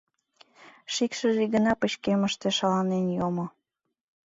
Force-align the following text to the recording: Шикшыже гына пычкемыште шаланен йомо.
Шикшыже 0.93 1.43
гына 1.53 1.71
пычкемыште 1.81 2.47
шаланен 2.57 3.05
йомо. 3.17 3.45